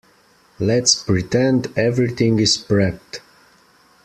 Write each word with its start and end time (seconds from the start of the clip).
Let's 0.59 0.95
pretend 0.95 1.71
everything 1.77 2.39
is 2.39 2.57
prepped. 2.57 3.19